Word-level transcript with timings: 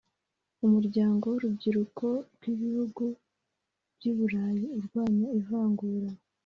umuryango 0.65 1.23
w’urubyiruko 1.31 2.05
rw’ibihugu 2.33 3.03
by’iburayi 3.95 4.63
urwanya 4.77 5.27
ivangura 5.39 6.09